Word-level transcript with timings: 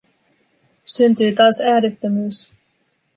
Syntyi 0.85 1.33
taas 1.37 1.57
äänettömyys. 1.71 2.37